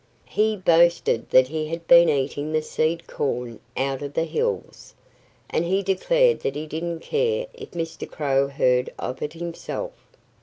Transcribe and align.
He 0.29 0.57
boasted 0.57 1.29
that 1.29 1.49
he 1.49 1.67
had 1.67 1.85
been 1.85 2.09
eating 2.09 2.51
the 2.53 2.63
seed 2.63 3.05
corn 3.05 3.59
out 3.77 4.01
of 4.01 4.15
the 4.15 4.23
hills. 4.23 4.95
And 5.51 5.63
he 5.63 5.83
declared 5.83 6.39
that 6.39 6.55
he 6.55 6.65
didn't 6.65 7.01
care 7.01 7.45
if 7.53 7.69
Mr. 7.69 8.09
Crow 8.09 8.47
heard 8.47 8.89
of 8.97 9.21
it 9.21 9.33
himself. 9.33 9.91